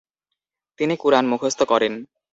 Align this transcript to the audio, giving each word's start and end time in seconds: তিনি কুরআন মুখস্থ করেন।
তিনি 0.79 0.93
কুরআন 0.97 1.25
মুখস্থ 1.27 1.59
করেন। 1.63 1.93